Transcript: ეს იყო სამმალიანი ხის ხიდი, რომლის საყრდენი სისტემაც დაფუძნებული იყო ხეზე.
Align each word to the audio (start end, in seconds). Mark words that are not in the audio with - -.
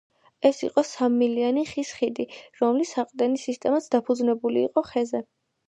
ეს 0.49 0.61
იყო 0.67 0.83
სამმალიანი 0.91 1.65
ხის 1.73 1.91
ხიდი, 1.99 2.25
რომლის 2.63 2.95
საყრდენი 2.97 3.45
სისტემაც 3.45 3.93
დაფუძნებული 3.97 4.67
იყო 4.69 4.89
ხეზე. 4.93 5.27